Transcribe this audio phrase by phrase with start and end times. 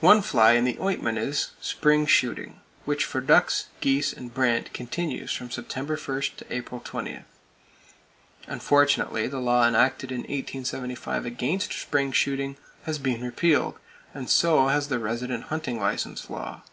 [0.00, 5.48] One fly in the ointment is—spring shooting; which for ducks, geese and brant continues from
[5.52, 7.20] September 1 to April 20.
[8.48, 13.78] Unfortunately the law enacted in 1875 against spring shooting has been repealed,
[14.12, 16.36] and so has the resident hunting license law
[16.66, 16.68] (1911).